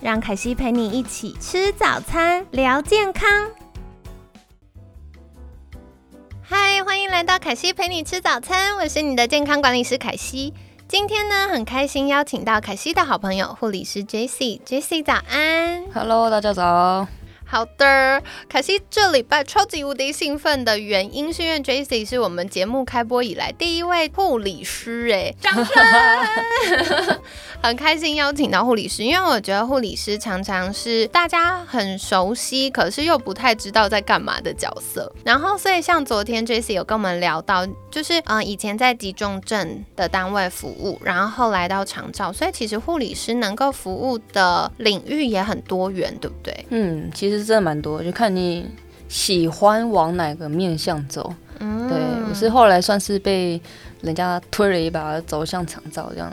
[0.00, 3.28] 让凯西陪你一起吃早餐，聊健康。
[6.40, 10.54] 嗨，欢迎来到凯西陪你吃早餐，我是你的健康管理师凯西。
[10.86, 14.60] 今天呢，很开心邀请到凯西的好朋友护理师 J C。
[14.64, 17.08] J C 早安，Hello，大家早。
[17.50, 25.74] 好的，凯西这礼拜超级无敌兴奋的原因，是因为 J C 是我们节目开播以来第一位护理师，哎，掌声！
[27.62, 35.10] 很开心邀请到护理师，因为我觉得护理师常常是大家很熟悉，可是又不太知道在干嘛的角色。
[35.24, 46.66] 然后，所以像昨天 J C 有跟我们聊到，就是嗯，以前在急重症的单位服务，然后后来到长照，所以其实护理师能够服务的领域也很多元，对不对？
[46.68, 47.37] 嗯，其实。
[47.44, 48.68] 真的蛮多，就看你
[49.08, 51.34] 喜欢往哪个面向走。
[51.60, 53.60] 嗯，对我是后来算是被
[54.02, 56.32] 人家推了一把走向长照这样，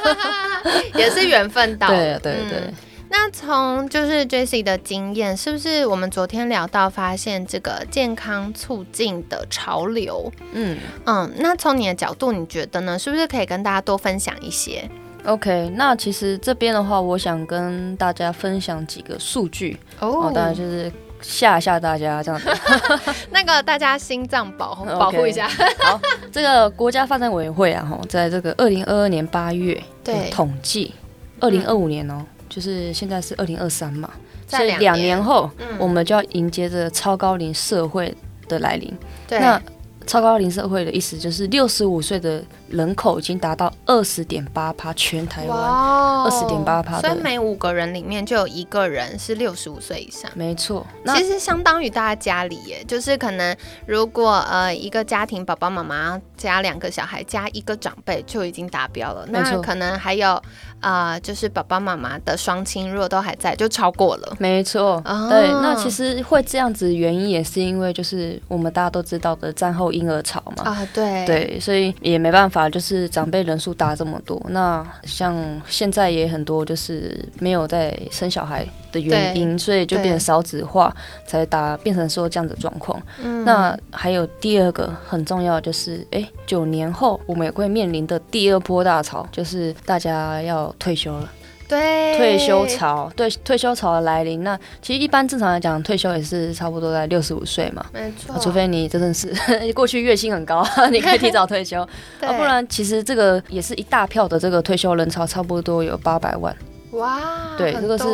[0.96, 1.88] 也是缘分到。
[1.92, 2.72] 对对对。
[3.10, 10.30] 那从就是 Jessie 的经验，是不是我们昨天聊到发现这个健康促进的潮流？
[10.52, 12.98] 嗯嗯，那从你的角度，你觉得呢？
[12.98, 14.88] 是不是可以跟大家多分享一些
[15.28, 20.90] ？OK，那其实这边的话，我想跟大家分享几个数据哦，当然就是
[21.20, 22.48] 吓吓大家这样子。
[23.30, 25.46] 那个大家心脏保护保护一下。
[25.80, 26.00] 好，
[26.32, 30.94] 这个国家发展委员会啊，哈，在这个二零二二年八月对统计，
[31.40, 34.10] 二零二五年哦，就是现在是二零二三嘛，
[34.46, 38.16] 所以两年后我们就要迎接着超高龄社会
[38.48, 38.96] 的来临。
[39.28, 39.38] 对。
[39.38, 39.60] 那
[40.06, 42.42] 超高龄社会的意思就是六十五岁的。
[42.70, 50.30] 人口已经达到二十点八趴，全台湾二十点八趴，所以每五个人里面就有一个人是六十五岁以上。
[50.34, 50.86] 没错，
[51.16, 53.56] 其实相当于大家家里耶，就是可能
[53.86, 59.24] 如果呃一个家庭爸爸妈妈加两个小孩加一个长辈就已经达标了。
[59.30, 60.40] 那可能还有
[60.80, 64.36] 啊，就是爸爸妈妈的双亲如果都还在，就超过了。
[64.38, 65.48] 没错，对。
[65.62, 70.64] 那其实会这样子原因也是因为就是我们大家都知道的战后婴儿潮嘛。
[70.64, 71.24] 啊，对。
[71.24, 72.57] 对，所以也没办法。
[72.58, 75.36] 啊，就是长辈人数大这么多，那像
[75.68, 83.00] 现在也很多，就是没有在生小孩的原因，所以就变成少子化，才打变成说这样子状况。
[83.44, 91.30] 那还有第二个很重要，就是哎，九年后我们也会面临的第二波大潮，就是大家要退休了。
[91.68, 99.32] 对，退休潮，对退休潮的来临，那其实一般正常来讲，退休也是差不多在六十五岁嘛，没错，除非你真的是
[99.74, 101.82] 过去月薪很高， 你可以提早退休，
[102.20, 106.54] 啊，不然其实这个也是一大票的这个退休人潮，差不多有八百万。
[106.92, 108.04] 哇，对，这个是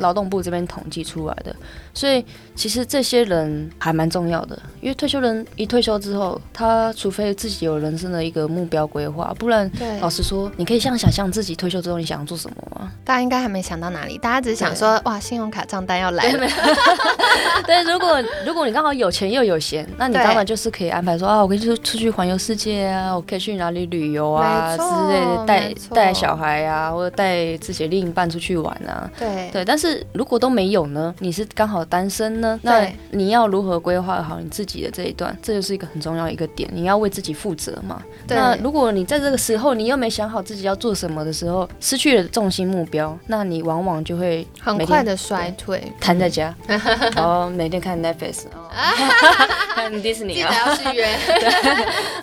[0.00, 1.54] 劳动部这边统计出来的，
[1.92, 2.24] 所以
[2.56, 12.90] 其实这些人还蛮重要的，因为退休人一退休之后，他除非自己有人生的一个目标规划，不然，老实说，你可以像想象自己退休之后你想要做什么吗？
[13.04, 16.48] 大家应该还没想到哪里，大家只是想说，哇，信用卡账单要来了。
[17.66, 28.23] 对， 如果如果你刚好有钱又有闲，那你当然就是可以安排说啊，我可以出出去环游世界啊，我可以去哪里旅游啊之类的，带带小孩啊，或者带自己的另一半。
[28.28, 31.14] 出去玩啊，对对，但是如果都没有呢？
[31.18, 32.58] 你是刚好单身呢？
[32.62, 35.36] 那你要如何规划好你自己的这一段？
[35.42, 38.02] 这就是一个很重要一个点，你要为自己负责嘛。
[38.28, 46.80] 那如果你在这个时候你又没想好自己要做什么的时候，失去了重心目标，那你往往就会很快的衰退，瘫在家，然
[47.24, 48.44] 后每天看 Netflix，
[49.74, 51.06] 看迪士尼啊，记得要续约，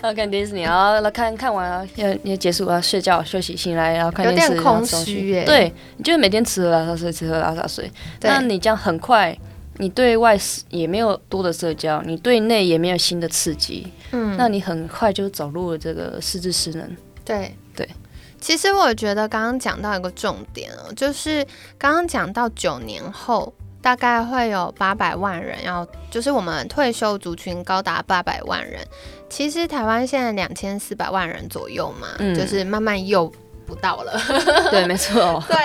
[0.02, 5.72] 对， 看迪士尼，然后看看完了要要结束要睡觉休息，醒来然后看电视，有点空虚耶，对。
[5.96, 7.90] 你就是每天吃喝拉撒睡，吃喝拉撒睡，
[8.20, 9.36] 那你这样很快，
[9.78, 10.38] 你对外
[10.70, 16.96] 也没有多的社交，你对内也没有新的刺激，嗯，那你很快就走入了这个失智失能。
[17.24, 17.54] 对。
[17.74, 17.88] 对，
[18.38, 21.42] 其实我觉得刚刚讲到一个重点哦，就是
[21.78, 23.50] 刚刚讲到九年后
[23.80, 28.86] 大概会有八百万人要，就是我们退休族群高达八百万人，
[29.30, 33.32] 其实台湾现在两千四百万人左右嘛，就是慢慢又。
[33.72, 34.12] 不到了，
[34.70, 35.56] 对，没错，对，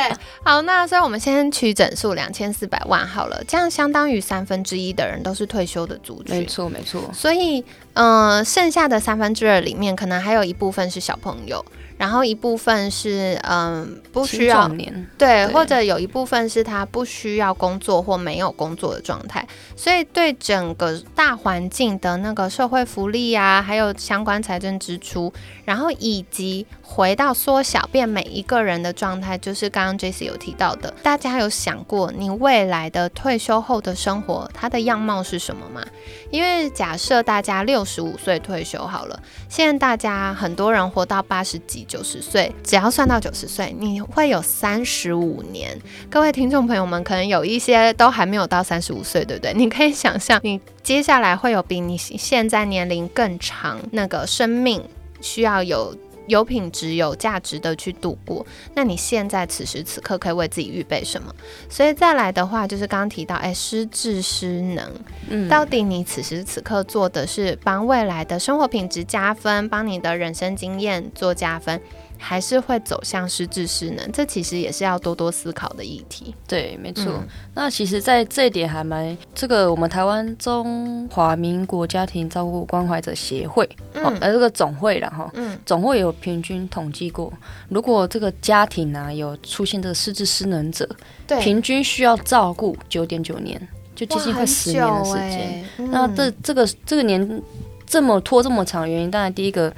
[0.45, 7.01] 好，那所以我们先取整数两千四百万好了，这样相当于三分之一的人都是退休的族群，没错，没错。
[7.13, 7.65] 所以，
[7.95, 11.65] 嗯，剩下的三分之二里面，可能还有一部分是小朋友。
[11.97, 14.69] 然后一部分是嗯不需要
[15.17, 19.45] 对，或者有一部分是他不需要工作或没有工作的状态，
[19.75, 25.33] 所以对整个大环境的那个社会福利啊，还有相关财政支出，
[25.65, 35.83] 然后以及回到缩小变每一个人的状态，就是刚刚 Jesse 有提到的，大家有想过你未来的退休后的生活它的样貌是什么吗？
[36.29, 39.19] 因为假设大家六十五岁退休好了，
[39.50, 41.87] 现在大家很多人活到八十几。
[41.88, 45.80] 九十岁，只要算到九十岁，你会有三十五年。
[46.10, 49.54] 各位听众朋友们，可能有一些都还没有到三十五岁，对不对？
[49.54, 54.84] 你可以想象，你接下来会有比你现在年龄更长那个生命，
[55.22, 55.95] 需要有。
[56.27, 58.45] 有品质、有价值的去度过。
[58.75, 61.33] 那你现在此时此刻可以为自己预备什么？
[61.69, 64.91] 所以再来的话，就是刚刚提到，哎，失智失能，
[65.29, 71.81] 嗯，到底你此时此刻做的是帮未来的生活品质加分，帮你的人生经验做加分？
[72.19, 76.33] 还是会走向失智失能，这其实也是要多多思考的议题。
[76.47, 77.23] 对，没错。
[77.53, 87.31] 那其实，在这一点还蛮这个，我们台湾中华民国家庭照顾关怀者协会，哦，呃，这个总会了哈，嗯，总会有平均统计过，
[87.69, 90.89] 如果这个家庭呢有出现这个失智失能者，
[91.27, 93.59] 对，平均需要照顾九点九年，
[93.95, 95.65] 就接近快十年的时间。
[95.91, 97.41] 那这这个这个年
[97.85, 99.71] 这么拖这么长，原因当然第一个。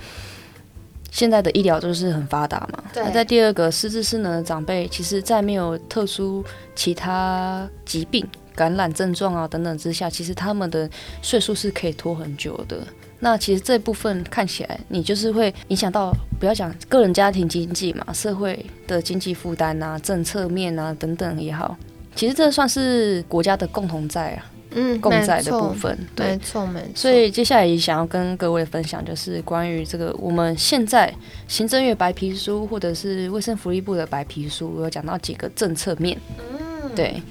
[1.12, 2.84] 现在的医疗就是很发达嘛。
[2.96, 6.44] 那在第二个失智失能的长辈，其实，在没有特殊
[6.76, 8.26] 其他疾病、
[8.56, 10.90] 感染症状啊等等之下，其实他们的
[11.22, 12.78] 岁数是可以拖很久的。
[13.20, 21.76] 那其实这部分看起来，你就是会影响到，不要讲个人家庭经济嘛，社会的经济负担啊、政策面啊等等也好，
[22.16, 24.46] 其实这算是国家的共同债啊。
[24.72, 26.90] 嗯，共在的部分，对，没错没错。
[26.94, 31.14] 所以接下来也想要跟各位分享，就是关于这个我们现在
[31.48, 37.22] 行政院白皮书，或者是卫生福利部的白皮书，有讲到几个政策面，嗯，对。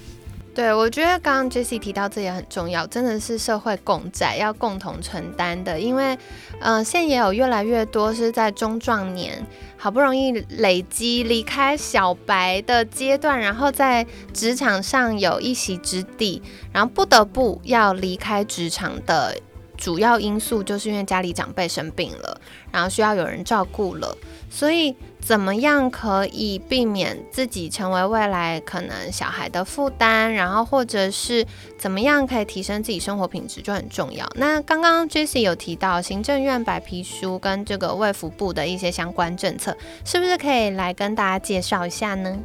[0.59, 5.79] 对，我觉得刚刚 Jesse 提到这也很重要，真的是社会共债，要共同承担的。
[5.79, 6.19] 因为，
[6.59, 9.47] 嗯，现在也有越来越多是在中壮年，
[9.77, 19.37] 好不容易累积离开小白的阶段，然后在职场上有一席之地，然后不得不要离开职场的
[19.77, 22.41] 主要因素，就是因为家里长辈生病了，
[22.73, 24.19] 然后需要有人照顾了，
[24.51, 24.97] 所以。
[25.21, 30.33] 怎么样可以避免自己成为未来可能小孩的负担？
[30.33, 31.45] 然后或者是
[31.77, 34.27] 怎么样可以提升自己生活品质就很重要。
[34.37, 42.39] 那刚刚 Jessie 有提到行政院白皮书跟这个卫福部的一些相关政策，是不是可以来跟大家介绍一下呢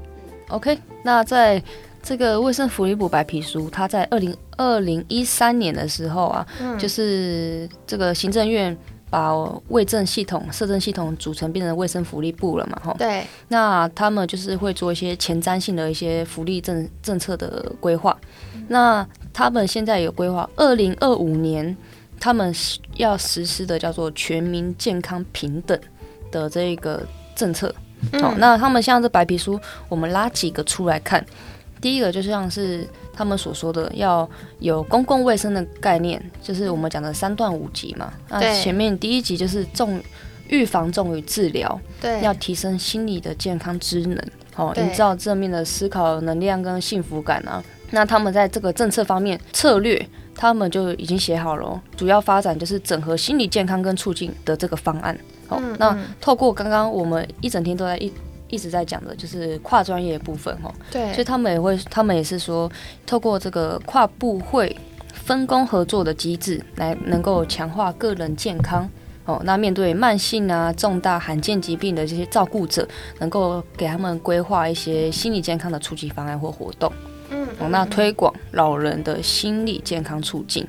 [0.49, 1.63] ？OK，那在
[2.01, 6.45] 这个卫生福利部白皮书，它在二零二零一三年的时候啊，
[6.77, 8.77] 就是这个行政院。
[9.13, 9.31] 把
[9.67, 12.81] 卫政系统、社政系统组成变成卫生福利部了嘛？
[12.83, 13.23] 哈，对。
[13.49, 18.17] 那他们就是会做一些前瞻性的一些福利政政策的规划。
[18.69, 21.77] 那他们现在有规划，二零二五年
[22.19, 22.51] 他们
[22.95, 25.79] 要实施的叫做全民健康平等
[26.31, 27.05] 的这个
[27.35, 27.71] 政策。
[28.19, 31.23] 好，那他们像这白皮书，我们拉几个出来看。
[31.83, 32.87] 第一个就像是。
[33.15, 34.27] 他们所说的要
[34.57, 38.11] 有公共卫生的概念，就是我们讲的三段五级嘛。
[38.27, 40.01] 那前面第一级就是重
[40.47, 44.17] 预防重于治疗，对，要提升心理的健康职能，
[44.55, 47.63] 好，营造正面的思考能量跟幸福感啊。
[47.91, 50.03] 那他们在这个政策方面策略，
[50.35, 55.15] 他们就已经写好了，主要发展就是整合心理健康跟促进的这个方案。
[55.47, 58.11] 好，那透过刚刚我们一整天都在一。
[58.53, 62.71] 一直在讲的就是跨专业部分哈，对，所以他们也会，他们也是说，
[63.03, 64.77] 透过这个跨部会
[65.11, 68.87] 分工合作的机制，来能够强化个人健康
[69.25, 69.41] 哦。
[69.43, 76.93] 那面对慢性啊、重大罕见疾病的这些照顾者，能够给他们规划一些心理健康的初级方案或活动，
[77.31, 80.67] 嗯，哦，那推广老人的心理健康促进。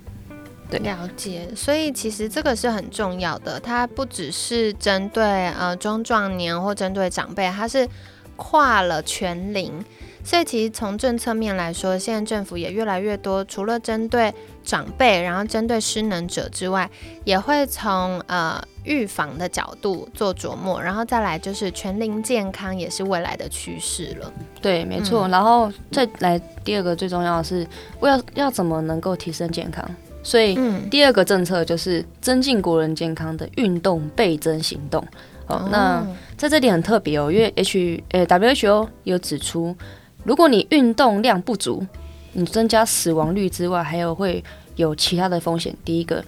[0.71, 3.61] 了解，所以其实这个是很重要的。
[3.61, 7.88] 它不只是针对呃中壮年或针对长辈，它是
[8.37, 9.85] 跨了全龄。
[10.25, 14.33] 所以其实从政策面来说，现在政府也越来越多，除了针对
[14.64, 16.90] 长辈，然后针对失能者之外，
[17.25, 20.83] 也会从呃预防的角度做琢磨。
[20.83, 24.33] 然后再来就是全龄健康也是未来的趋势了。
[24.62, 25.28] 对，没错。
[25.28, 27.66] 然后再来第二个最重要的是，
[28.00, 29.87] 我要要怎么能够提升健康？
[30.25, 30.59] 所以
[30.90, 35.07] 第二个政策就是增进国人健康的运动倍增行动。
[35.47, 36.04] 哦，那
[36.37, 39.76] 在这里很特别哦，因为 H 呃 WHO 有指出，
[40.25, 41.87] 如果你运动量不足，
[42.33, 44.43] 你增加死亡率之外，还有会
[44.76, 45.76] 有其他的风险。
[45.85, 46.25] 第一个，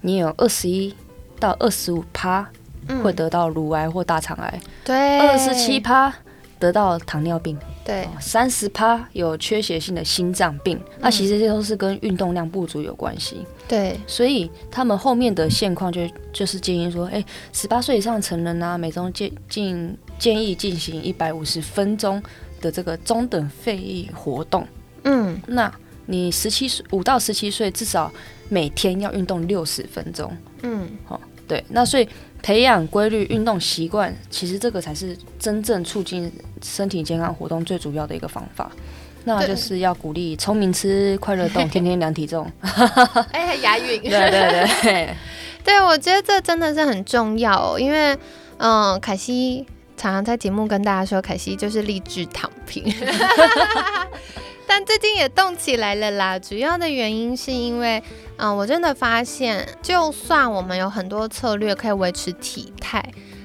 [0.00, 0.94] 你有二十一
[1.38, 2.48] 到二十五趴
[3.02, 6.10] 会得到乳癌或大肠癌，对，二十七趴
[6.58, 10.80] 得到糖尿病，对，三十趴有缺血性的心脏病。
[10.98, 13.44] 那其实这都是跟运动量不足有关系。
[13.66, 22.22] 对，所以他们后面的现况就就是建议说，哎，十八岁以上成人啊，每周建进建议进行一百五十分钟
[22.60, 24.66] 的这个中等肺力活动。
[25.04, 25.72] 嗯，那
[26.06, 28.12] 你十七岁五到十七岁，至少
[28.48, 30.30] 每天要运动六十分钟。
[30.62, 32.08] 嗯，好，对，那所以
[32.42, 36.30] 培养规律运动习惯，其实这个才是真正促进
[36.62, 38.70] 身体健康活动最主要的一个方法。
[39.26, 42.46] 那就是要鼓励聪明吃、快乐动、 天天量体重。
[43.32, 44.02] 哎，押韵。
[44.02, 45.16] 对对 对，
[45.64, 48.14] 对我觉得这真的是很重要，因为
[48.58, 52.84] 嗯，凯西常常在节目跟大家说，凯西就是励志躺平。
[54.66, 58.02] 但最近也动起来了啦，主要的原因是因为，
[58.36, 63.04] 嗯，我真的发现，就算我们有很多策略可以维持体态。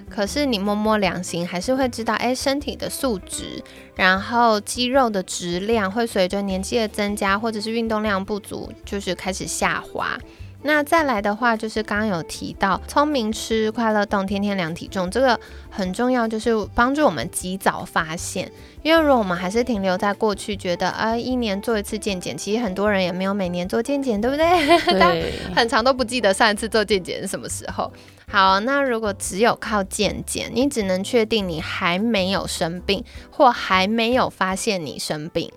[0.09, 3.63] 可是你摸摸良心，还是会知道，哎，身体的素质，
[3.95, 10.17] 然后肌肉的质量会随着年纪的增加，或者是运动量不足，就是开始下滑。
[10.61, 15.39] 那再来的话，就是刚刚有提到，聪明吃，快乐动，天天量体重，这个
[15.69, 18.51] 很重要，就是帮助我们及早发现。
[18.83, 24.45] 因为如果我们还是停留在过去，觉得啊，一年做一次健检，其实很多人也没有每年做健检，对不对？
[24.99, 27.91] 对， 很长都不记得上一次做健检是什么时候。
[28.27, 35.51] 好，那如果只有靠健检，你只能确定你还没有生病，或还没有发现你生病。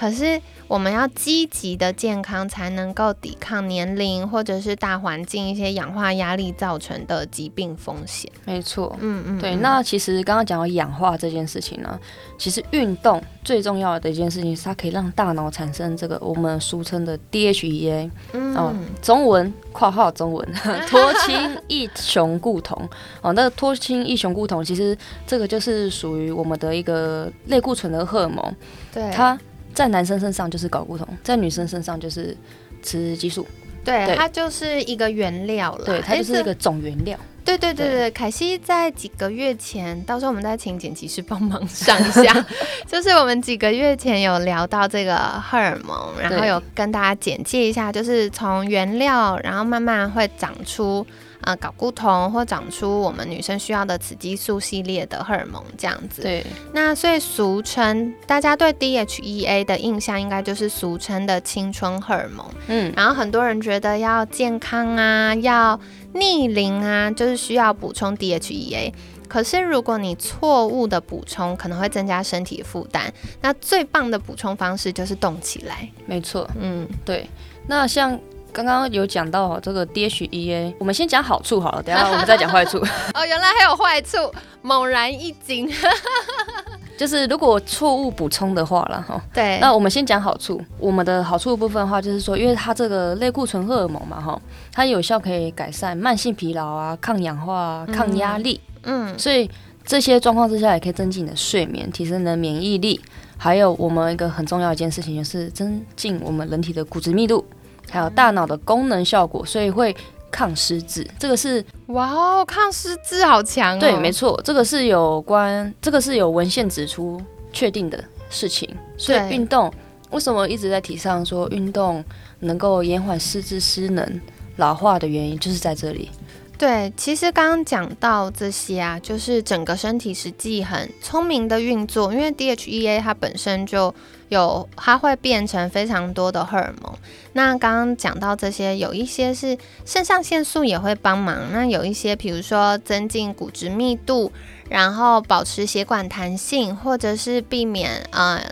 [0.00, 8.32] 可是我们要积极的健康，才能够抵抗年龄或者是大环境一些氧化压力造成的疾病风险。
[8.46, 9.54] 没错，嗯嗯，对。
[9.56, 12.00] 那其实刚刚讲到氧化这件事情呢，
[12.38, 20.48] 其实运动最重要的一件事情是它可以让大脑产生这个我们俗称的 DHEA，哦，中文括号中文
[20.88, 22.88] 脱氢异雄固酮
[23.20, 28.54] 哦，那脱氢异雄固酮其实这个就是属于我们的一个类固醇的荷尔蒙，
[28.94, 29.38] 对它。
[29.74, 32.36] 在男生身上就是睾固酮，在女生身上就是
[32.82, 33.46] 雌激素。
[33.84, 35.84] 对，它就是一个原料了。
[35.84, 37.18] 对，它就是一个总原料。
[37.42, 42.46] 对对对对，凯西在几个月前，到时候我们再请剪辑师帮忙上一下。
[42.86, 51.04] 就是我们几个月前有聊到这个荷尔蒙，然后有跟大家简介一下，就是从原料，然后慢慢会长出。
[51.42, 56.22] 啊，睾固酮或长出我们女生需要的雌激素系列的荷尔蒙，这样子。
[56.22, 56.44] 对。
[56.72, 62.46] 那所以俗称大家对 DHEA 的印象，应该就是俗称的青春荷尔蒙。
[62.66, 62.92] 嗯。
[62.96, 65.80] 然后很多人觉得要健康啊，要
[66.12, 68.92] 逆龄啊，就是需要补充 DHEA。
[69.26, 73.12] 可是如果你错误的补充，可能会增加身体负担。
[73.40, 75.88] 那最棒的补充方式就是动起来。
[76.04, 76.48] 没错。
[76.60, 77.28] 嗯，对。
[77.66, 78.20] 那像。
[78.52, 82.78] 刚刚有讲到这个 DHEA，我们先讲好处好了，等下我们再讲坏处。
[83.14, 84.16] 哦，原来还有坏处，
[84.62, 85.70] 猛然一惊。
[86.98, 89.18] 就是如果错误补充的话了哈。
[89.32, 89.58] 对。
[89.58, 90.60] 那我们先讲好处。
[90.78, 94.38] 我们的好处部分的话，就是说，因为它这个类固醇荷尔蒙嘛哈，
[94.70, 98.60] 它有效可以改善慢性疲劳啊、抗氧化、抗压力。
[98.82, 99.18] 嗯。
[99.18, 99.50] 所以
[99.86, 103.00] 这些状况之下，也可以增进你的睡眠，提升你的免疫力。
[103.38, 107.42] 还有我们一个很重要一件事情，就是增进我们人体的骨质密度。
[107.90, 109.94] 还有大脑的功能效果，所以会
[110.30, 111.06] 抗失智。
[111.18, 113.80] 这个是哇哦，抗失智好强哦！
[113.80, 117.20] 对，没错，这个是有关，这个是有文献指出
[117.52, 118.68] 确定的事情。
[118.96, 119.72] 所以运动
[120.10, 122.04] 为什么一直在提倡说运动
[122.38, 124.20] 能够延缓失智、失能、
[124.56, 126.08] 老化的原因，就是在这里。
[126.56, 133.94] 对，其实刚刚讲到这些啊，就是整个身体实际很聪明的运作，因为 DHEA 它本身就
[134.30, 136.92] 有，它会变成非常多的荷尔蒙。
[137.34, 144.32] 那刚刚讲到这些，有一些是肾上腺素也会帮忙，那有一些比如说增进骨质密度，
[144.68, 148.42] 然后保持血管弹性，或者是避免呃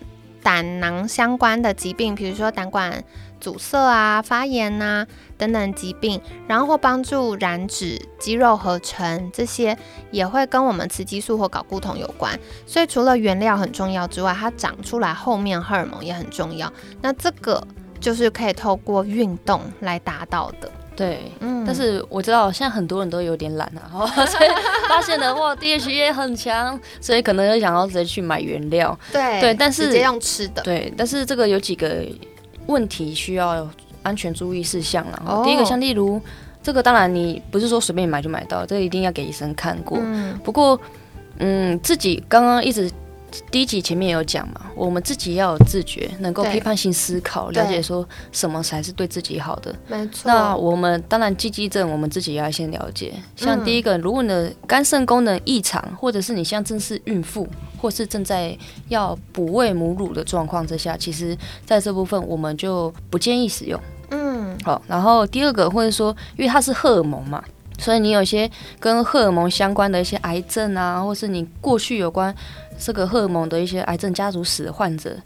[0.48, 3.04] 胆囊相关的疾病，比如说胆管。
[3.40, 9.78] 阻塞啊、发炎呐等等疾病，然后或帮助燃脂、肌肉合成，这些
[10.10, 12.36] 也会跟我们雌激素或睾固酮有关。
[12.66, 16.72] 所以除了原料很重要之外，它长出来后面荷尔蒙也很重要。
[17.00, 17.64] 那这个
[18.00, 20.68] 就是可以透过运动来达到的。
[20.98, 21.64] 对，嗯。
[21.64, 24.50] 但是我知道现在很多人都有点懒啊， 所以
[24.88, 28.98] 发现的话，DHA 很强，所以可能就想要直接去买原料。
[29.12, 30.62] 对对，但是直接用吃的。
[30.62, 32.04] 对，但是这个有几个。
[32.66, 33.66] 问题需要
[34.02, 35.42] 安全注意事项了。
[35.42, 36.20] 第一个，像例如
[36.62, 39.96] 这个，当然你不是说随便买就买到，这个一定要给医生看过。
[40.02, 40.78] 嗯不过，
[41.38, 42.90] 嗯，自己刚刚一直
[43.50, 49.74] 第一集前面有讲嘛，我们自己要有自觉，能够批判性思考，了解说什么才是对自己好的。
[49.86, 50.22] 没错。
[50.24, 53.14] 那我们当然积极症，我们自己要先了解。
[53.36, 57.46] 像第一个，如果你的肝肾功能异常，或者是你像正是孕妇，
[57.80, 58.56] 或是正在
[58.88, 63.80] 要哺喂母乳的状况之下，其实在这部分我们就不建议使用。
[64.10, 67.44] 嗯，好，然后第二个，或者说，因为它是荷尔蒙嘛，
[67.78, 72.34] 所以你有些跟荷尔蒙相关的一些癌症啊，或是你过去有关
[72.78, 75.16] 这个荷尔蒙的一些癌症家族史的患者，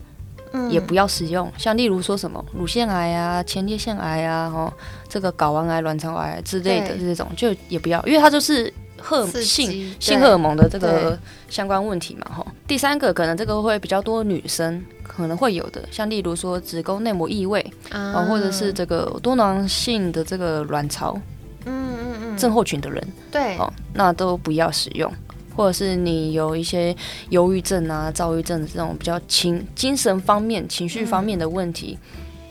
[0.53, 1.51] 嗯也不要使用。
[1.57, 4.73] 像例如说什么乳腺癌啊、前列腺癌啊、哦
[5.09, 11.19] 这个睾丸癌、卵巢癌之类的这种，就也不要，因为它就是荷性性荷尔蒙的这个
[11.51, 12.47] 相关问题嘛，哈。
[12.67, 17.61] 第三个可能这个会比较多女生可能会有的，像例如说子宫内膜异位。
[17.91, 21.13] 啊哦，或者是这个多囊性的这个卵巢
[21.67, 25.13] 嗯嗯嗯，症候群的人，对，哦，那都不要使用。
[25.55, 26.95] 或者是你有一些
[27.31, 31.99] 忧郁症啊、躁郁症这种比较情精神方面、情绪方面的问题，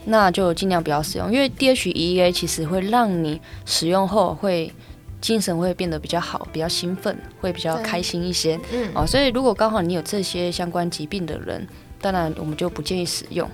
[0.06, 4.72] 那就尽量不要使用，因为 DHEA 其实会让你使用后会
[5.20, 8.60] 精神会变得比较好、比较兴奋，会比较开心一些。
[8.72, 11.68] 嗯，哦，所以如果刚好你有这些相关疾病的人，
[12.02, 13.48] 当然我们就不建议使用。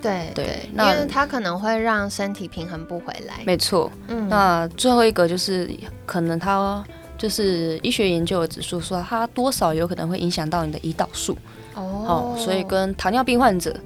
[0.00, 3.34] 对对对，因那为它可能会让身体平衡不回来。
[3.44, 5.70] 没错，嗯，那最后一个就是
[6.06, 6.82] 可能它
[7.20, 11.36] 就是医学研究的指数说它多少有可能会影响到你的胰岛素，
[11.74, 13.76] 哦哦，所以跟糖尿病患者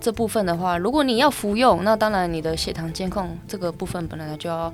[0.00, 4.72] 这部分的话，如果你要服用，那当然你的血糖监控这个部分本来就要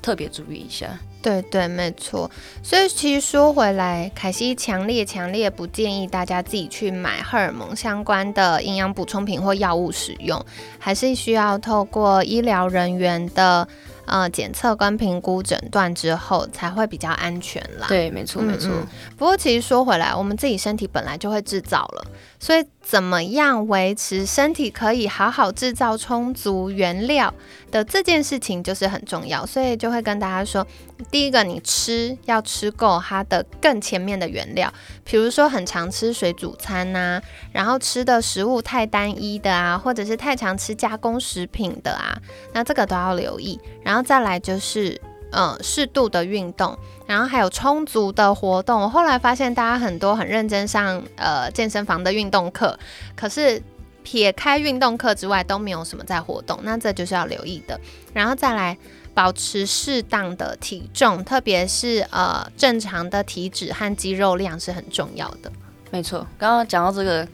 [0.00, 0.98] 特别注意一下。
[1.20, 2.28] 对对，没错。
[2.64, 10.44] 所以其实说回来，凯西强烈强烈不建议大家自己去买荷尔蒙相关的营养补充品或药物使用，
[10.78, 13.68] 还是需要透过医疗人员的
[14.06, 17.86] 呃检测跟评估诊断之后，才会比较安全啦。
[17.88, 18.70] 对，没错，嗯没错。
[18.72, 22.04] 嗯不过其实说回来，我们自己身体本来就会制造了，
[22.42, 27.32] 所以怎么样维持身体可以好好制造充足原料
[27.70, 30.66] 的这件事情就是很重要，所以就会跟大家说，
[31.08, 37.22] 第一个你吃要吃够它的更前面的原料，比如说很常吃水煮餐呐、
[37.52, 42.18] 然后吃的食物太单一的啊，或者是太常吃加工食品的啊，
[42.52, 43.60] 那这个都要留意。
[43.84, 45.00] 然后再来就是。
[45.32, 48.88] 嗯，适度的运动，然后还有充足的活动。
[48.90, 52.78] 后来发现，大家很多很认真上呃健身房的运动课，
[53.16, 53.62] 可是
[54.02, 57.80] 撇开运动课之外都没有什么在活动，那这就是要留意的。
[58.12, 58.76] 然后再来
[59.14, 65.50] 保持适当的体重，特别是呃正常的体脂和肌肉量是很重要的。
[65.90, 67.26] 没错，刚刚讲到这个，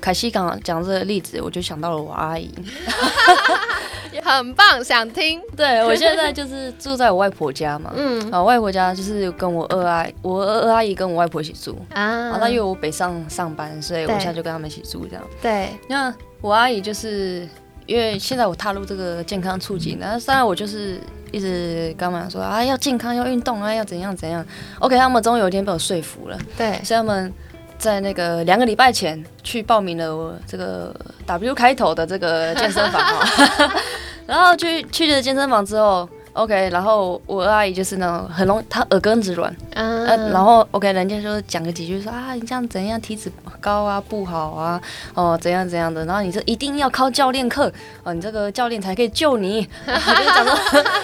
[0.00, 2.52] 凯西刚刚讲这个例子，我就想到了我阿姨。
[4.22, 5.40] 很棒，想听。
[5.56, 11.78] 对我现在就是住在我外婆家嘛，嗯啊，外婆家就是跟我二阿我二阿姨跟我外婆一起住。
[11.92, 15.24] 啊啊，那因为我北上上班，所以我现在就跟他们一起住这样。
[15.40, 17.48] 对那我阿姨就是
[17.86, 20.98] 因为现在我踏入这个健康促进，然后当然我就是
[21.32, 24.44] 一直跟他们说啊，要健康，要运动啊，要怎样怎样。
[24.78, 27.32] OK，他们终于有一天被我说服了，对所以他们
[27.78, 30.94] 在那个两个礼拜前去报名了我这个
[31.26, 33.70] W 开头的这个健身房哦，
[34.26, 36.08] 然后去去了健身房之后。
[36.34, 44.80] OK，然后我二阿姨就是那种很容易，她耳根子软，嗯呃，然后 OK，人家就讲个几句说啊，你这样怎样体脂高啊不好啊，
[45.14, 50.54] 哦怎样怎样的，然后你这一定要靠教练课哦，你这个教练才可以救你， 就讲说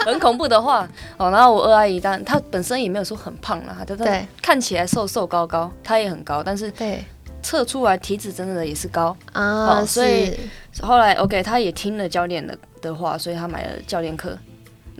[0.04, 1.30] 很恐怖的话哦。
[1.30, 7.04] 然后我二阿姨，但她本身也没有说很胖啦，她对看起来瘦瘦高高，她也很高，但是对
[7.40, 9.16] 测出来体脂真的也是高。
[9.32, 10.36] 啊，好所以
[10.82, 14.36] 后来 OK，她也听了教练的的话，所以她买了教练课，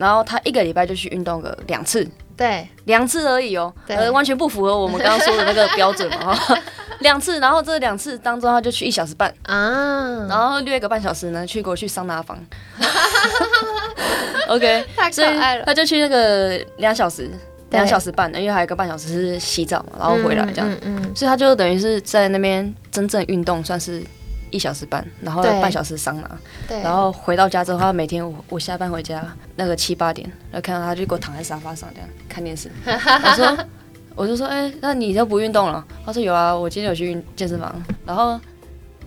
[0.00, 2.08] 然后他一个礼拜就去运动个两次。
[2.36, 2.66] 对。
[2.86, 3.94] 两次而已哦，对。
[3.94, 6.58] 呃，完全不符合我们刚刚说的那个标准嘛哈。
[7.00, 12.38] 两次，然后这两次当中，他就去一小时半，啊，然后略一个半小时呢，去过去桑拿房。
[14.48, 17.30] OK，太可所以爱了，他就去那个两小时，
[17.70, 17.78] 对。
[17.78, 21.16] 两小时半，因为还有一个半小时是洗澡嘛，然后回来这样，嗯嗯嗯。
[21.16, 24.02] 所以他就等于是在那边真正运动，算是
[24.50, 26.30] 一小时半，然后对半小时桑拿，
[26.68, 29.24] 对，然后回到家之后，他每天我我下班回家
[29.56, 32.70] 那个七八点，然后看到他就给我躺在沙发上这样看电视。
[32.84, 33.58] 我说，
[34.16, 35.84] 我就说，哎、那你就不运动了？
[36.04, 37.74] 他说有啊，我今天有去运健身房。
[38.04, 38.38] 然后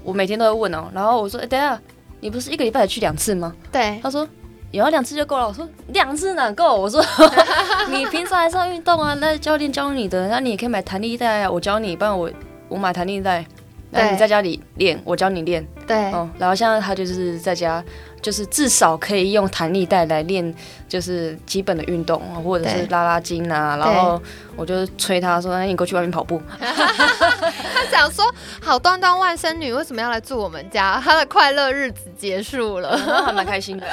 [0.03, 1.79] 我每天都会问哦，然后我说，哎、等下，
[2.19, 3.53] 你不是一个礼拜去两次吗？
[3.71, 4.27] 对他说。
[4.71, 5.47] 有啊，两次就够了。
[5.47, 6.75] 我说两次哪够？
[6.75, 6.99] 我说
[7.91, 12.27] 你平常还是要运动啊，那教练教你的，那你也可以买弹力带啊，我教你，不然我
[12.69, 13.45] 我买弹力带，
[13.93, 15.65] 那你在家里练，我教你练。
[15.85, 17.83] 对哦，然后现在他就是在家
[18.21, 20.53] 就是至少可以用弹力带来练，
[20.87, 23.77] 就是基本的运动，或者是拉拉筋啊。
[23.77, 24.21] 然后
[24.55, 28.25] 我就催他说：“哎，你过去外面跑步。” 他想说
[28.61, 30.99] ：“好端端外甥女为什么要来住我们家？
[31.03, 33.85] 他的快乐日子结束了，还蛮开心的。”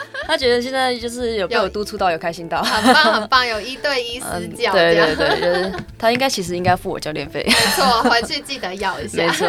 [0.26, 9.48] 他觉得现在就是有被我督促到，有开心到，很棒很棒，有一对一私教， 对对对，就是他应该其实应该付我教练费，没错，回去记得要一下， 没错，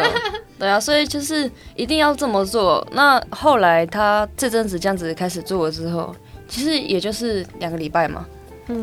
[0.58, 2.86] 对啊，所以就是一定要这么做。
[2.92, 6.14] 那后来他这阵子这样子开始做了之后，
[6.48, 8.26] 其实也就是两个礼拜嘛，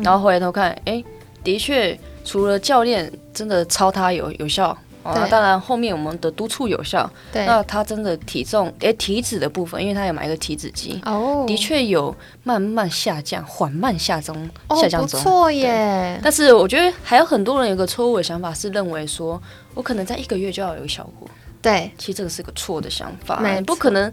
[0.02, 1.02] 然后回头看，哎，
[1.42, 4.76] 的确除了教练真的超他有有效。
[5.14, 7.08] 那当然，后面我们的督促有效。
[7.32, 14.34] 对，那他真的体重，哎，体脂的部分，因为他有买一个体脂机，哦，的确有慢慢下降，缓慢下中，
[14.80, 16.18] 下降中，不错耶。
[16.22, 19.40] 但是我觉得还有很多人有个错误的想法，是认为说
[19.74, 21.28] 我可能在一个月就要有效果。
[21.62, 24.12] 对，其实这个是个错的想法，不可能。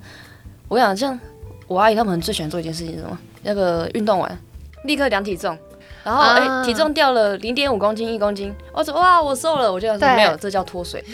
[0.70, 1.20] 我想像
[1.68, 3.18] 我阿姨他们最喜欢做一件事情是什么？
[3.44, 4.40] 那个运动完
[4.86, 5.56] 立刻量体重。
[6.04, 11.04] 然后哎，体重掉了零点五公斤、一公斤，我说哇，我瘦了，我就说没有，这叫脱水。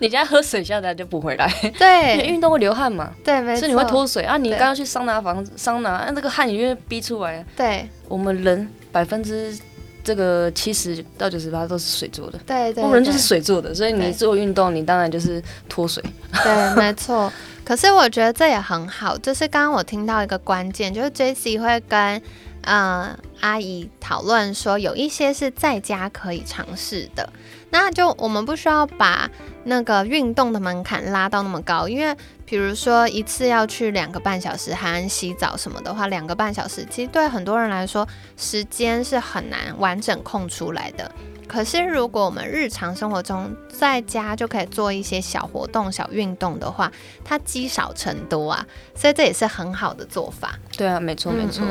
[0.00, 4.36] 你家喝水下来就补回来，对， 运动会流汗嘛，对，没错，所以你会脱水啊。
[4.36, 7.44] 你刚刚去桑拿房桑拿，那这个汗也会逼出来。
[7.56, 9.56] 对，我们人百分之
[10.04, 16.02] 这个七十到九十八都是水做的，对对，我们人就是水做的，所以你做运动，你当然就是脱水。
[16.44, 17.32] 对，没错。
[17.64, 22.22] 可是我觉得这也很好，就是刚刚我听到一个关键，就是 Jessie 会跟。
[22.62, 27.32] 嗯，阿姨讨论说有一些是在家可以尝试的，
[27.70, 29.30] 那就我们不需要把
[29.64, 41.10] 那个运动的门槛拉到那么高，因为比如说一次要去两个半小时，还洗澡什么的话，两个半小时其实对很多人来说时间是很难完整空出来的。
[41.46, 46.92] 可是如果我们日常生活中在家就可以做一些小活动、小运动的话，
[47.24, 50.58] 它积少成多啊，所以这也是很好的做法。
[50.76, 51.64] 对啊，没错，没错。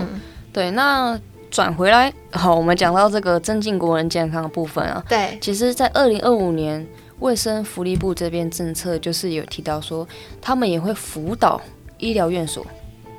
[0.54, 5.04] 对，那转回来，好，我们讲到这个增进国人健康的部分啊。
[5.08, 6.86] 对，其实，在二零二五年，
[7.20, 10.08] 卫生福利部这边政策就是有提到说，
[10.42, 11.62] 他们也会辅导
[12.00, 12.66] 医疗院所，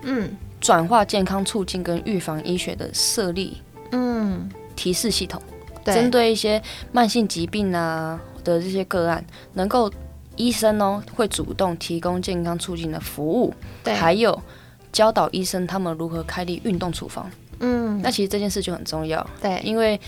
[0.03, 3.63] 嗯，转化健康促进跟预防医学的设立，
[3.93, 5.41] 嗯，提示系统，
[5.85, 6.61] 针对一些
[6.93, 9.91] 慢性疾病啊的这些个案，能够
[10.37, 14.39] 医生哦会主动提供健康促进的服务，对，还有。
[14.93, 20.01] 教导医生他们如何开立运动处方，嗯，那其实这件事就很重要，对，因为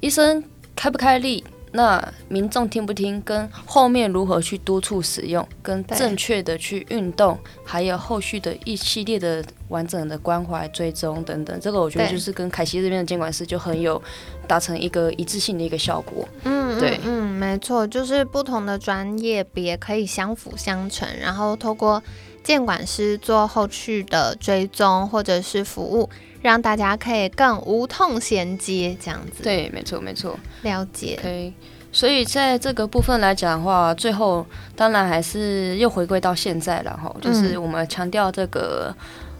[0.00, 0.42] 医生
[0.76, 14.00] 开不开立，那民众听不听，跟后面如何去督促使用，跟正确的去运动，还有后续的一系列的完整的关怀追踪等等，这个我觉得就是跟凯西这边的监管师就很有
[14.46, 22.02] 达成一个一致性的一个效果，嗯，对，嗯，没错，就是不同的专业别可以相辅相成，然后透过。
[22.42, 26.08] 监管师做后续的追踪或者是服务，
[26.42, 29.42] 让大家可以更无痛衔接，这样子。
[29.42, 30.38] 对，没错，没错。
[30.62, 31.52] 了解。
[31.92, 38.94] 所以在这个部分来讲的话，最后当然还是又回归到现在了哈，就是我们强调这个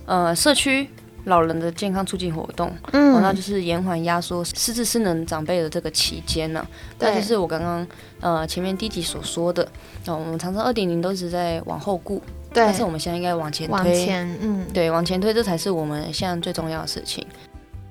[0.05, 0.89] 呃社区
[1.27, 6.67] 老人的健康促进活动，嗯，那就是延缓压缩失智失能长辈的这个期间呢。
[6.99, 7.87] 那就是我刚刚
[8.19, 9.67] 呃前面第一集所说的，
[10.05, 12.21] 那我们长城二点零都是在往后顾。
[12.53, 17.27] 但是我们现在应该往前推，往前，嗯，对，往前推，这才是我们现在最重要的事情。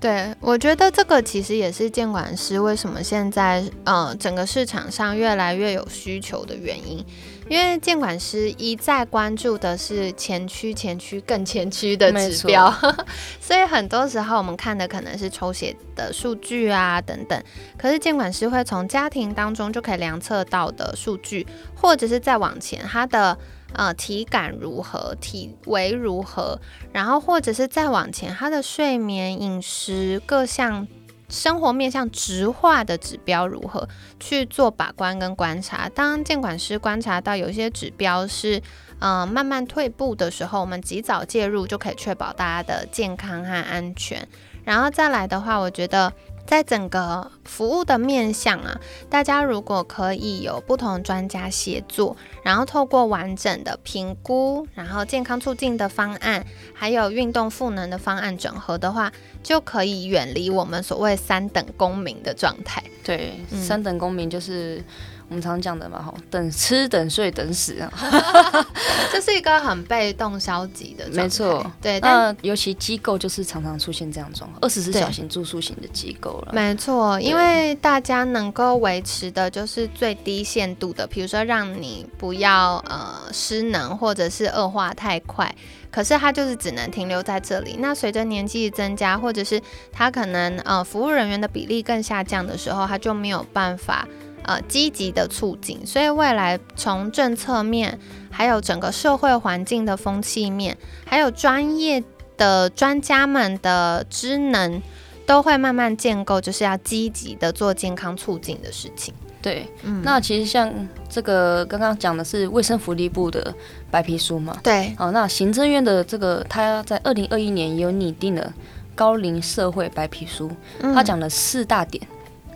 [0.01, 7.03] 对，我觉得这个其实也是监管师为什么现在呃整个市场上越来越有需求的原因，
[7.49, 12.73] 因为监管师一再关注的是前驱、前驱更前驱的指标，
[13.41, 17.43] 所以很多时候我们看的可能是抽血的数据啊等等，
[17.77, 21.45] 可是监管师会从家庭当中就可以量测到的数据，
[21.75, 23.37] 或者是再往前他的。
[23.73, 26.59] 呃，体感如何，体围如何，
[26.91, 30.87] 然后或者是再往前，他的睡眠、饮食各项
[31.29, 33.87] 生活面向直化的指标如何
[34.19, 35.87] 去做把关跟观察。
[35.89, 38.61] 当监管师观察到有些指标是
[38.99, 44.27] 呃慢慢退步的时候，我们及早介入就可以确保大家的健康和安全。
[44.63, 46.11] 然后再来的话，我觉得。
[46.49, 62.83] 在整个服务的面向啊，大家如果可以有不同专家协作，然后透过完整的评估，然后健康促进的方案，还有运动赋能的方案整合的话，就可以远离我们所谓三等公民的状态。
[63.03, 64.83] 对，三等公民就是
[65.29, 67.93] 我们常讲的嘛，哈，等吃等睡等死啊，
[69.13, 71.99] 这是一个很被动消极的，没错，对。
[71.99, 85.53] 那尤其机构就是常常出现这样状况，二十四小时住宿型的机构了，没错，因为大家能够维持的就是最低限度的，比如说让你不要呃失能或者是恶化太快。
[85.91, 87.75] 可是他就是只能停留在这里。
[87.79, 89.59] 那随着年纪增加，或者是
[89.91, 94.07] 他可能呃服务人员的比例更下降的时候，他就没有办法
[94.49, 95.85] 呃积极的促进。
[95.85, 97.99] 所以未来从政策面，
[98.31, 102.03] 还有整个社会环境的风气面，还有专业
[102.35, 104.81] 的专家们的职能，
[105.27, 109.13] 都会慢慢建构，就是要积极的做健康促进的事情。
[109.41, 110.69] 对，嗯那其实像
[111.07, 113.55] 这个刚刚讲的是卫生福利部的
[113.89, 114.57] 白皮书嘛？
[114.61, 118.53] 对，好，那行政院的这个他在二零二一年也有拟定了
[118.95, 122.05] 高龄社会白皮书，他讲了四大点，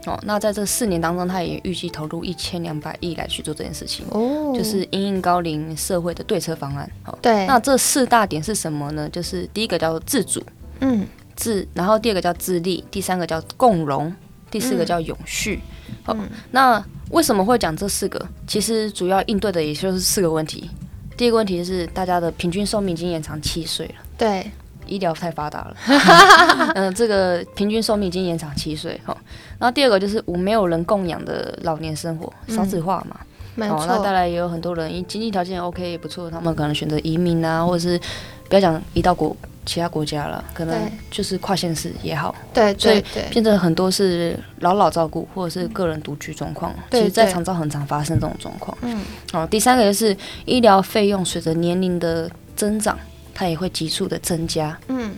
[0.05, 6.89] 哦，那在这四年当中，他也预计投入一千两百亿来去做这件事情，哦，就是因应高龄社会的对策方案。
[7.03, 9.09] 好，对，那这四大点是什么呢？
[9.09, 10.43] 就是第一个叫做自主，
[10.81, 14.13] 嗯，自，然后第二个叫自立，第三个叫共荣，
[14.51, 15.59] 第四个叫永续。
[16.03, 16.17] 好，
[16.51, 18.27] 那为什么会讲这四个？
[18.45, 20.69] 其实主要应对的也就是四个问题。
[21.15, 24.51] 第一个问题就是大家的平均寿命已经延长七岁了，对，
[24.93, 25.75] 医疗太发达了，
[26.75, 28.99] 嗯，这个平均寿命已经延长七岁。
[29.03, 29.17] 哈，
[29.57, 33.17] 然后第二个就是无没有人供养的老年生活，少子化嘛，
[33.55, 33.85] 没错。
[33.87, 37.99] 那带来也有很多人，经济条件 OK 也不错，他们可能选择移民啊，或者是
[38.47, 39.35] 不要讲移到国。
[39.65, 40.77] 其他国家了，可能
[41.09, 46.75] 就是跨县市也好，对，所以变成很多是老老照顾或者是个人独居状况。
[46.91, 48.77] 其实，在长照很常发生这种状况。
[48.81, 49.01] 嗯，
[49.31, 52.99] 哦，第三个就是医疗费用随着年龄的增长，
[53.33, 54.77] 它也会急速的增加。
[54.87, 55.11] 嗯。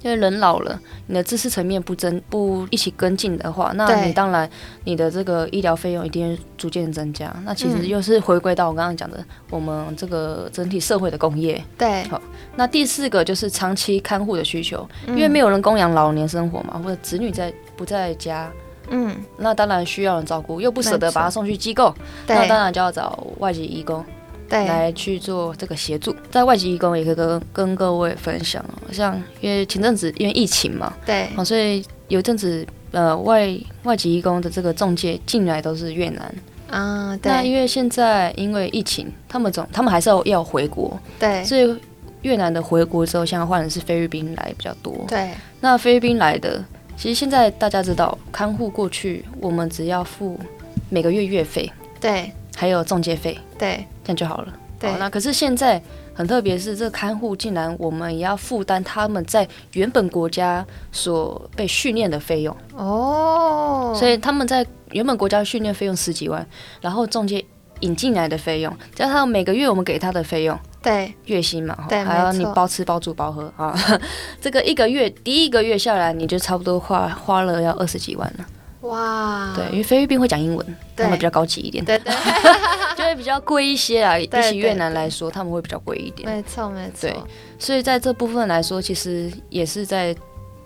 [0.00, 4.48] 因为人老了，你的知识层面不增不一起跟进的话，那你当然
[4.84, 7.34] 你的这个医疗费用一定逐渐增加。
[7.44, 11.60] 那其实又是回归到我刚刚讲的，我们这个整体社会的工业。
[11.76, 12.22] 对，好。
[12.54, 18.48] 那第四个就是长期看护的需求，因为没有人供养老年生活嘛，或者子女在不在家，
[18.90, 21.92] 嗯，那当然需要人照顾，又不舍得把他送去机构，
[22.28, 24.04] 那当然就要找外籍义工。
[24.48, 28.92] 来去做这个协助，在外籍义工也可以跟跟各位分享哦。
[28.92, 36.34] 像因为前阵子因为疫情嘛，对，哦，所以有阵子呃外外籍义工的这个中介进来都是越南
[36.70, 37.16] 啊。
[37.18, 37.30] 对。
[37.30, 41.44] 那因为现在因为疫情，他们总他们还是要要回国，对。
[41.44, 41.78] 所以
[42.22, 45.04] 越南的回国之后，现在换的是菲律宾来比较多。
[45.08, 45.30] 对。
[45.60, 46.64] 那菲律宾来的，
[46.96, 50.40] 其实现在大家知道，看护过去我们只要付
[50.88, 51.70] 每个月月费。
[52.00, 52.32] 对。
[52.56, 54.52] 还有中介费，对，这样就好了。
[54.80, 55.82] 对，那可是现在
[56.14, 63.92] 很特别，是这个看护竟然我们也要负担他们在原本国家所被训练的费用哦。
[63.94, 66.46] 所以他们在原本国家训练费用十几万，
[66.80, 67.44] 然后中介
[67.80, 73.76] 引进来的费用，加上每个月我们给他的费用，对，月薪嘛，对，还要你包吃包住包喝啊。
[74.40, 78.46] 这个一个月第一个月下来，你就差不多花花了要二十几万了。
[78.88, 82.12] 哇，对，因为菲律宾会讲英文，他们比较高级一点，对对，
[82.96, 84.16] 就会比较贵一些啊。
[84.16, 87.08] 比起越南来说，他们会比较贵一点，没错没错。
[87.08, 87.16] 对，
[87.58, 90.16] 所以在这部分来说，其实也是在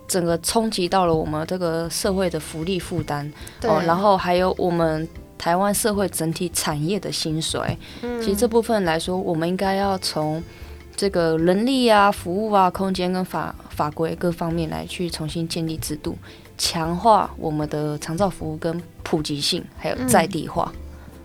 [0.06, 3.30] 整个冲击到了我们这个社会的福利负担，
[3.64, 7.76] 哦，然后还有我们台湾社会整体产业的薪水。
[8.02, 10.42] 嗯，其实这部分来说，我们应该要从
[10.94, 16.16] 这个人力啊、服务啊、空间跟法法规各方面来去重新建立制度。
[16.56, 20.72] 强化我们的长照服务跟普及性，还有在地化。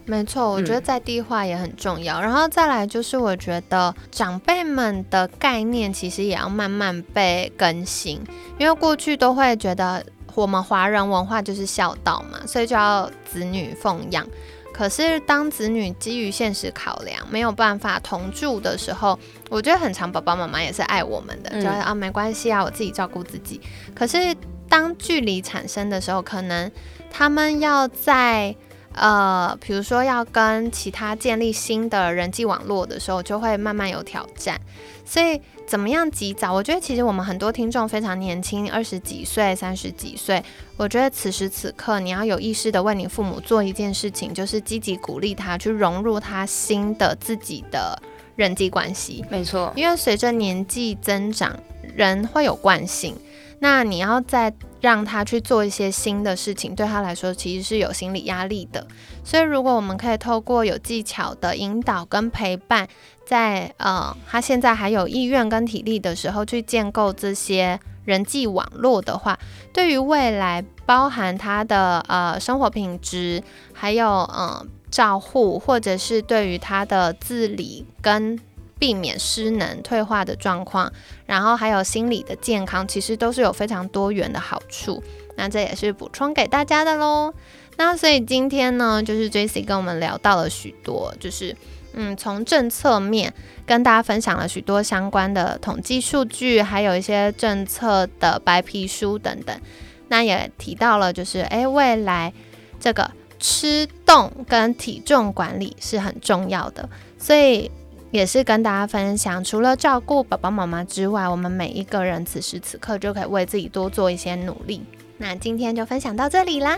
[0.06, 2.22] 没错，我觉得在地化也很重要。
[2.22, 8.22] 然后再来就是，我觉得长辈们的概念其实也要慢慢被更新，
[8.58, 10.02] 因为过去都会觉得
[10.34, 14.26] 我们华人文化就是孝道嘛，所以就要子女奉养。
[14.72, 23.60] 可是当子女基于现实考量没有办法同住的时候，我觉得很长，爸爸妈妈也是爱我们的，就啊没关系啊，我自己照顾自己。
[23.94, 24.34] 可是
[24.70, 26.72] 当距离产生的时候，可能
[27.12, 28.56] 他们要在
[28.94, 34.60] 呃，比如说要跟其他建立新的人际网络的时候，就会慢慢有挑战。
[35.06, 36.52] 所以，怎么样及早？
[36.52, 40.44] 我觉得其实我们很多听众非常年轻，二十几岁、三十几岁。
[40.76, 47.98] 我觉得此时此刻，你要有意识的为你父母做一件事情，就是积极鼓励他去融入他新的自己的
[48.36, 49.24] 人际关系。
[49.30, 51.58] 没错，因为随着年纪增长，
[51.96, 53.16] 人会有惯性。
[53.60, 58.88] 那你要再让他去做一些新的事情，对他来说其实是有心理压力的。
[59.24, 62.88] 所以，如果我们可以透过有技巧的引导跟陪伴，
[63.26, 69.38] 在呃他现在还有意愿跟体力的时候，去建构这些人际网络的话，
[69.74, 73.44] 对于未来包含他的呃生活品质，
[73.74, 74.66] 还有呃。
[74.90, 78.40] 照护，或者是对于他的自理跟
[78.80, 80.92] 避免失能退化的状况，
[81.26, 85.04] 然后还有心理的健康，其实都是有非常多元的好处。
[85.36, 87.34] 那这也是补充给大家的喽。
[87.78, 91.56] 那所以今天呢，就是 J C 跟我们聊到了许多，就是
[91.94, 93.34] 嗯，从政策面
[93.66, 99.60] 跟大家分享了许多相关的统计数据，还有一些政策的白皮书等等。
[100.08, 102.34] 那也提到了，就是诶，未来
[102.80, 107.70] 这个吃动跟体重管理是很重要的，所以
[108.12, 114.84] 也是跟大家分享，除了照顾爸爸妈妈之外，我们每一个人此时此刻就可以为自己多做一些努力。
[115.18, 116.78] 那今天就分享到这里啦。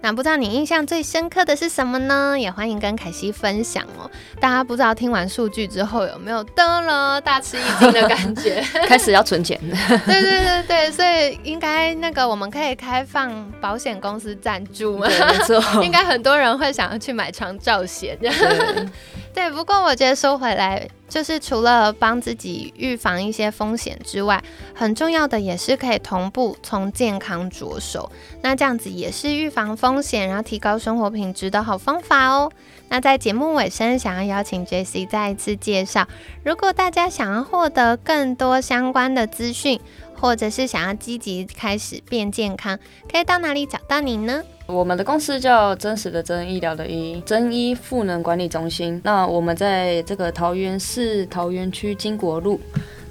[0.00, 2.38] 那不知道你印象最深刻的是什么呢？
[2.38, 4.08] 也欢迎跟凯西分享哦。
[4.38, 8.62] 大家不知道听完数据之后有没有得了大吃一惊的感觉？
[8.86, 9.58] 开始要存钱。
[10.06, 11.36] 对对对对，所以
[12.00, 15.06] 那个我们可以开放保险公司赞助吗？
[15.06, 18.16] 没错， 应该很多人会想要去买长照险。
[19.34, 24.42] 对， 不过我觉得说回来，就是除了帮自己预防一些风险之外，
[24.74, 28.10] 很重要的也是可以同步从健康着手。
[28.42, 32.50] 那这样子也是预防风险，然后提高生活品质的好方法哦。
[32.90, 36.06] 那在节目尾声，想要邀请 Jessie 再一次介绍，
[36.42, 39.78] 如果大家想要获得更多相关的资讯，
[40.20, 42.78] 或者是想要积极开始变健康，
[43.10, 44.42] 可以到哪里找到您呢？
[44.66, 49.00] 我们的公司叫真实的真医疗的医真医赋能管理中心。
[49.04, 52.60] 那我们在这个桃园市桃园区金国路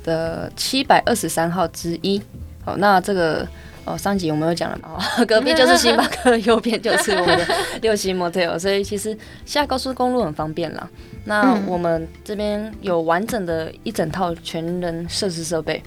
[0.04, 2.22] 的七百二十三号之一。
[2.64, 3.48] 好，那这个。
[3.88, 4.90] 哦，上集我们有讲了嘛？
[5.18, 7.46] 哦， 隔壁就是星巴克， 右边就是我们的
[7.82, 10.88] 六星 motel，所以其实下高速公路很方便啦。
[11.24, 15.82] 那我们这边有完整的一整套全人设施设备。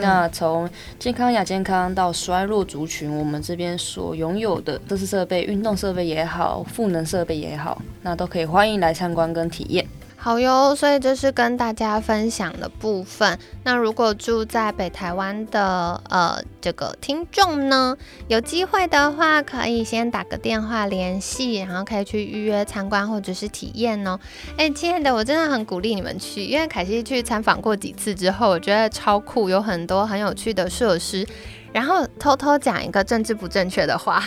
[0.00, 9.86] 那从健康亚健康到衰弱族群，我们这边所拥有的设施设备，运动设备也好，赋能设备也好，那都可以欢迎来参观跟体验。
[10.24, 13.36] 好哟，所以这是跟大家分享的部分。
[13.64, 17.96] 那如果住在北台湾的呃这个听众呢，
[18.28, 24.16] 有机会的话，可以先打个电话联系，然后可以去预约参观或者是体验哦。
[24.56, 31.26] 哎，亲爱的，我真的很鼓励你们去，因为凯西去参访过几次之后，我觉得超酷，有很多很有趣的设施。
[31.72, 34.22] 然后偷偷讲一个政治不正确的话，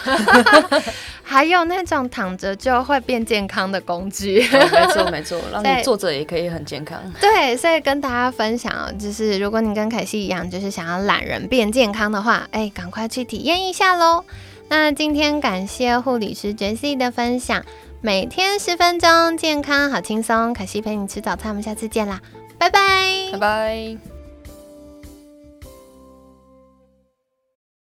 [1.24, 7.00] 还有那种躺着就会变健康的工具，没错没错，让你坐着也可以很健康。
[7.22, 14.24] 对，所以跟大家分享，就是如果你跟凯西一样，就是想要懒人变健康的话，哎，赶快去体验一下喽。
[14.68, 17.64] 那今天感谢护理师 Jessie 的分享，
[18.02, 22.20] 每天十分钟，健康好轻松，凯西陪你吃早餐，我们下次见啦，
[22.58, 24.15] 拜拜，拜拜。